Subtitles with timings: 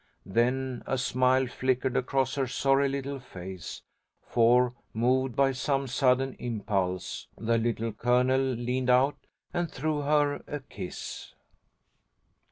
[0.25, 3.83] Then a smile flickered across her sorry little face,
[4.23, 10.61] for, moved by some sudden impulse, the Little Colonel leaned out and threw her a
[10.61, 11.35] kiss.